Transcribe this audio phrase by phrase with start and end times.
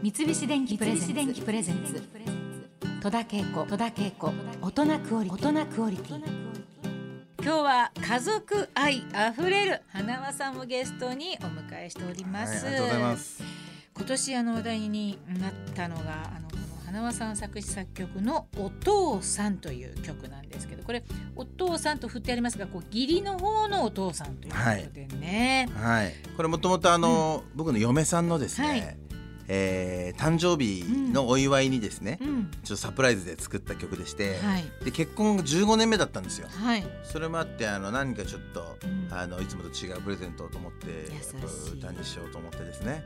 [0.00, 2.00] 三菱電機プレゼンツ。
[3.02, 3.66] 戸田恵子。
[3.66, 4.32] 戸田恵子。
[4.62, 6.22] 大人クオリ大人クオリティ。
[7.42, 13.42] 今日は家族愛あふれる花輪さんをゲストにお迎えしております、はい、ありがとうございます。
[13.96, 16.02] 今年あの話題になったのが
[16.36, 21.02] あのこの花輪さん作詞作曲の「お父さん」という曲なんですけどこれ
[21.34, 29.07] 「お父さん」と振ってありますがこう義理の方のお父さんということでね、はい、これもともとあの、僕の嫁さんのですね、はい
[29.48, 32.50] えー誕生日のお祝いにですね、うん。
[32.64, 34.64] ちょっとサプライズで作った曲でして、はい。
[34.84, 36.48] で結婚が15年目だったんですよ。
[36.48, 36.84] はい。
[37.04, 39.08] それもあってあの何かちょっと、うん。
[39.14, 40.86] あのいつもと違うプレゼントをと思って
[41.72, 42.92] 歌にしようと思ってですね。
[42.92, 43.04] ね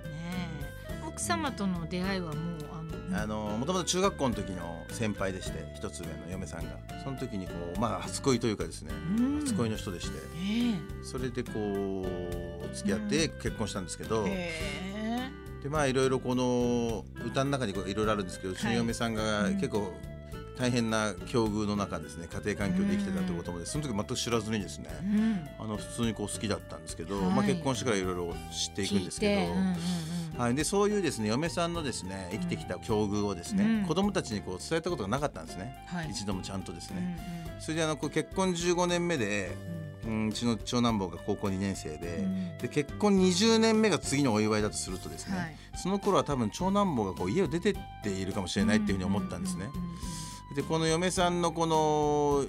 [0.88, 1.06] え。
[1.06, 2.34] 奥様との出会いはもう
[3.14, 6.78] あのもともと中学校の時の先輩でして一つ上の嫁さんが。
[7.04, 9.40] その時にこうまあ初恋というかですね、うん。
[9.40, 10.16] 初恋の人でして。
[10.38, 14.50] ねそれでこう付き合って結婚したんですけど、え。
[14.94, 15.01] へ
[15.62, 19.54] でまあいろいろこの歌の中にこういろいろあるんですけどうちの嫁さんがうん。
[19.54, 19.92] 結構
[20.58, 25.48] 大変な境遇の中ですね家庭環境で生きてたということもでその時全く知らずにですねえうん。
[25.58, 27.24] あの普通にこう好きだったんですけど、はい。
[27.30, 29.40] まあ、結婚してからいろいろ知っていくんですけど。
[29.40, 29.76] 聞いてうんうんうん
[30.38, 33.86] はい、でそういうですね嫁さんのですね生きてきた境遇をですね、うん。
[33.86, 36.10] 子供たちにこう伝えたことがなかったんですね、はい。
[36.10, 37.18] 一度もちゃんとですうんね、
[37.60, 39.54] それであのこう結婚15年目で、
[40.06, 42.58] うん、うちの長男坊が高校2年生で,、うん。
[42.58, 45.56] で結婚20年目が次のお祝いだとするとですね、はい。
[45.76, 49.70] その頃は多分長男坊がこう家を出てっているかもしれないっていうふうに思ったんですね。
[50.56, 52.44] でこの嫁さんのこの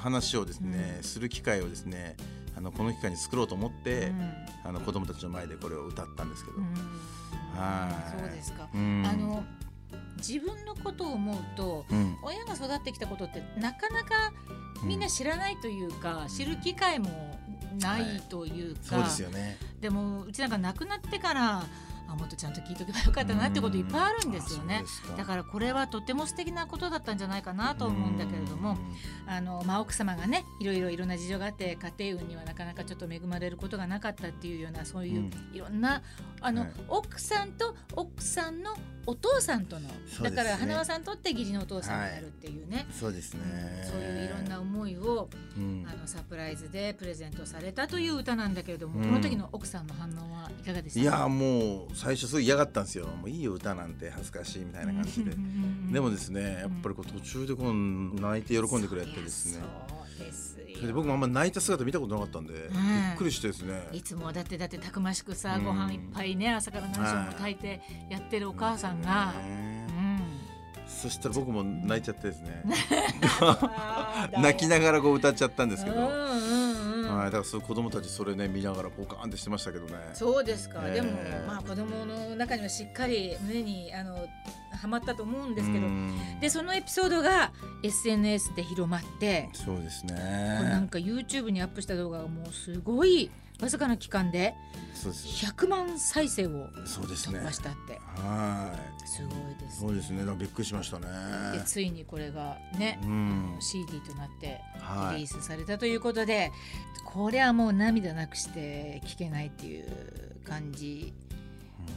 [0.00, 2.16] 話をですね、する機会をですね
[2.56, 4.12] あのこの機会に作ろうと思って、
[4.64, 6.58] あの子供たちの前でこれを歌ったんですけど、
[7.56, 8.20] はい。
[8.20, 8.68] そうですか。
[8.74, 9.06] うん。
[9.06, 9.44] あの
[10.16, 12.16] 自分のことを思うとうん。
[12.22, 14.32] 親が育ってきたことってなかなか
[14.82, 17.38] みんな知らないというか、知る機会も
[17.80, 18.22] ない。
[18.28, 19.56] というか、そうですよね。
[19.80, 21.64] でもうちなんか亡くなってから
[22.08, 24.84] あもっとちゃんと聞いとけばよかったなってこといっぱいあるんですよね。
[25.16, 28.76] だからこれはとても素敵なことだったんじゃないかなと思うんだけれども、
[29.26, 36.02] あのまあ、奥様がねいろいろいろんな事情があって家庭運にはなかなかちょっと恵まれることがなかったっていうようなそういういろんな
[36.40, 36.70] あの、はい。
[36.88, 38.76] 奥さんと奥さんの
[39.06, 39.94] お父さんとの、ね。
[40.22, 43.86] だから花輪さんにとって義理のお父さんになるっていうね、そうですね。
[43.90, 45.84] そういういろんな思いをうん。
[45.86, 53.06] あのサプライズでプレゼントされたという歌なんだけれども、うんこの時の奥さんの反応はいかがでしたいやもう最初すごい嫌がったんですよ。
[53.06, 55.32] もういいよ歌なんて恥ずかしいみたいな感じで。
[55.92, 59.64] でもですねやっぱりこう途中でこう泣いて喜んでくれてですね。
[60.86, 63.88] で僕もあんま泣いた姿見たことなかったんで、びっくりしてですね。
[63.92, 69.32] いつもだってだってたくましくさ、うんご飯いっぱいね朝から何時も炊いてやってるお母さんが、
[70.86, 72.64] そしたら僕も泣いちゃってですね。
[74.36, 75.96] 泣きながらこう歌っちゃったんですけど。
[75.96, 76.63] うんうんうん
[77.16, 79.92] はい、だからそう子供たちそれね見ながらポカーンってしてましたけどね。
[80.14, 81.12] そうですか、えーでも
[81.46, 86.40] まあ子供の中にはしっかり胸にあのはまったと思うんですけど、うん。
[86.40, 90.88] でそのエピソードが SNS で広まって、そうですこれなんね。
[90.88, 93.30] か YouTube にアップした動画がもうすごい
[93.60, 94.54] わずかな期間で
[94.94, 95.46] そうです。
[95.46, 97.40] 100万再生を突。
[97.40, 98.72] 破したって、は
[99.04, 99.08] い。
[99.08, 100.24] すごいですそうですね。
[100.36, 101.06] びっくりしましたね。
[101.52, 103.56] でついにこれがね、うん。
[103.60, 106.52] CD となってはいリリースされたということで、
[107.04, 109.86] これはもう涙なくして聴けないっていう
[110.44, 111.12] 感じ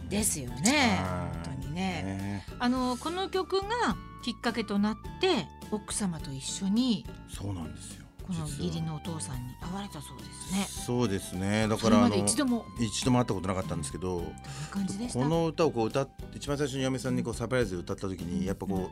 [0.09, 2.03] ですよね、はい本当にね。
[2.03, 8.06] ねあのこの曲がきっかけとなって奥様と一緒にそうなんですよ。
[8.27, 10.67] この義理のお父さんに会われたそうですね。
[10.85, 11.67] そうですね。
[11.67, 18.89] だからあので一度も一度も会ったことなかったんですけど、どんこの歌をこう歌って一番最初に嫁さんにこうサプライズで歌った時にやっぱこ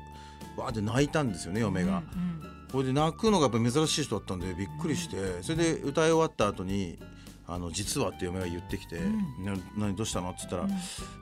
[0.57, 1.97] うわーって泣いたんですよね嫁が。
[1.97, 2.41] うん
[2.71, 6.99] これで泣くのがやっぱ珍しい人だったんでびっくりして、それで歌い終わった後に。
[7.47, 10.73] あの実はって嫁が言ってきてうん「な何どうしたの?」っつったら、うんい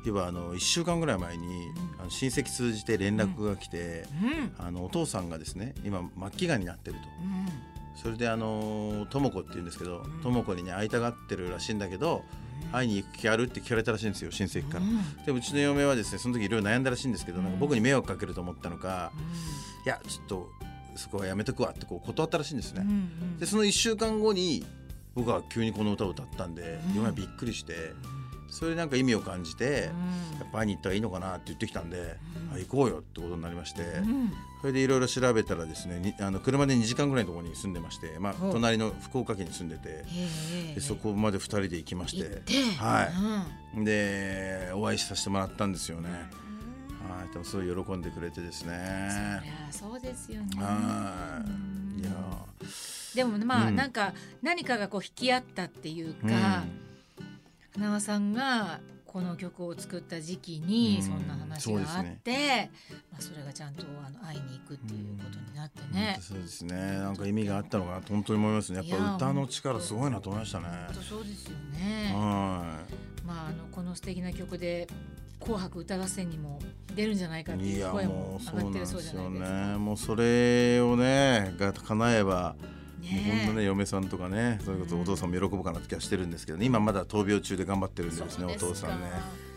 [0.07, 1.68] えばあの1週間ぐらい前に、
[2.00, 7.01] あの親戚通じて連絡が来て、うんあのお父さんがですね今末期がんになってると。
[7.96, 10.22] うんそれであのとも子って言うんですけどん。
[10.24, 12.24] とも子にね会いたがってるらしいんだけど
[12.72, 14.86] 会いに行く気あるって聞かれたらしいんですよ親戚から。
[15.26, 19.12] でうちの嫁はですねその時いろいろ悩んだらしいんですけどなんか僕に迷惑かけると思ったのか
[19.86, 20.50] いやちょっと
[20.95, 22.92] そこはやめとくわってこう断ったらしいんですうんうね。
[22.92, 23.38] ん。
[23.40, 24.66] でその1週間後に
[25.16, 26.95] 僕は急にこの歌を歌ったんでうん。
[26.95, 27.74] 嫁はびっくりして
[28.54, 29.70] それでなんか意味を感じてう
[30.36, 30.40] ん。
[30.40, 31.98] やっぱ会いに行ったらいいのかなって言ってきたんで
[32.52, 32.56] うん。
[32.56, 33.82] あ行こうよってことになりまして。
[33.82, 34.32] うん。
[34.62, 40.06] それでいろいろ調べたらですねにあの車で2時間ぐらいのところに住んでまして、まあ、隣の福岡県に住んでて
[40.76, 42.44] でそこまで2人で行きまして
[42.78, 43.78] はい。
[43.78, 43.84] うん。
[43.84, 46.10] でお会いさせてもらったんですよね。
[46.10, 48.74] はい、でもすごい喜んでくれてですね。
[48.74, 50.48] ゃそうですよね。
[50.56, 51.44] は
[51.98, 52.12] い、いや
[53.16, 53.76] でもまあ、うん。
[53.76, 56.64] なんか何かがこう引き合ったっていうー、か、
[57.75, 61.04] 花輪さんがこの曲を作った時期にうん。
[61.04, 62.72] そんな話があって、
[63.12, 66.18] まあ、それがちゃんとあの会いに行くっていうことになってね。
[66.20, 66.75] そうですね。
[66.75, 68.88] なんか意味があったのかなと本当に思いますね。
[68.88, 70.66] やっぱ歌の力すごいなと思いましたね。
[70.88, 72.12] 本当そうですよね。
[72.16, 72.80] は
[73.24, 74.88] まああのこの素敵な曲で
[75.40, 76.58] 紅白歌合戦にも
[76.96, 79.68] 出るんじゃないかっていう声も上がってるそうなんですよじゃないですか。
[79.74, 79.78] ね。
[79.78, 82.56] もうそれをねが叶えば
[83.12, 89.08] んなねね嫁さんとかねそういうことうんお父さんも喜ぶかなって気がしてるんですけどね今まだ闘病中で頑張ってるんでですねお父さんね。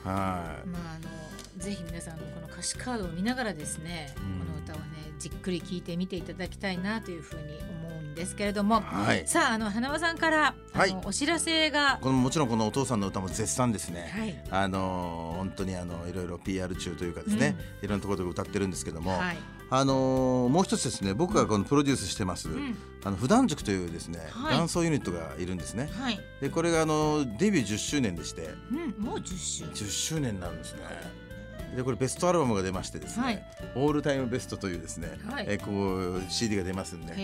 [0.05, 0.69] はい。
[0.69, 4.47] まああのぜひ皆さんのこの歌詞カードを見ながらですね、うん。
[4.47, 4.85] この歌をね
[5.19, 7.76] じっくり聞いてみていただきたいなというふうに思うん
[8.17, 9.27] ですけれども、はい。
[9.27, 11.99] さああの花輪さんからあの、はいお知らせが。
[12.01, 14.45] このもちろんこのお父さんの歌も絶賛ですね、はい。
[14.51, 19.37] あのー本当にあのいろいろ PR 中というかですね、いろんなところで歌ってるんですけども、はい、
[19.71, 22.77] あのーもう一つですね僕がこのプロデュースしてます、うん。
[23.05, 24.57] あの普段塾というですね、はい。
[24.57, 25.91] ダンスユニットがいるんですね。
[25.93, 28.55] はい、でこれがあのデビュー10周年でして。
[28.73, 30.81] うん、もう10周10周年になるんですね
[31.75, 33.45] でこれベストアルバムが出ましてですね、はい。
[33.75, 35.47] オールタイムベストというですね、はい。
[35.49, 37.23] えこう CD が出ますんで、へぜ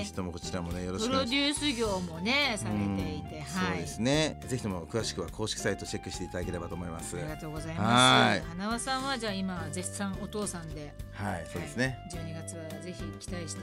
[0.00, 1.60] えひともこちらもねよろしプくお願いします。
[1.60, 3.74] ロデュース業もねされていて、うんはい。
[3.74, 4.40] そうですね。
[4.46, 7.16] ぜひとも詳しくは公式サイトチェックしていただければと思います。
[7.16, 8.38] ありがとうございはます。
[8.38, 8.42] い。
[8.48, 13.62] 花輪さんはじゃあ今絶賛お父さんではいそうですね、はい、12月はぜひ期待して。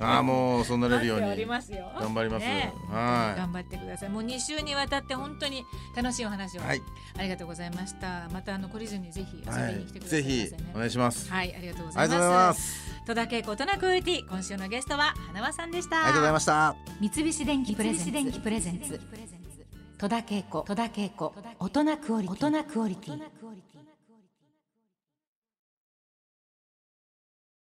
[0.00, 1.90] ああもうそうなれるよう待っておにりますよ。
[1.98, 2.46] 頑張ります。
[2.46, 2.72] ね。
[2.88, 3.38] はい。
[3.38, 4.08] 頑張ってください。
[4.08, 5.64] もう2週にわたって本当に
[5.96, 6.82] 楽しいお話を、はい、
[7.18, 8.28] ありがとうございました。
[8.32, 9.84] またあの懲りずにぜひ遊びはい。
[9.84, 12.08] に来てくださいぜひお願いします、はい、ありがとうごあざいます。
[12.08, 12.90] りがとうございます。
[13.06, 15.96] 戸田恵子大人クオリティ今週のゲストは花輪さんでした。
[15.96, 16.76] ありがとうございました。
[17.00, 17.94] 三菱電機プレ
[18.60, 19.00] ゼンツ。
[19.98, 20.62] 戸田恵子。
[20.62, 21.34] 戸田恵子。
[21.58, 23.22] 大人クオリティ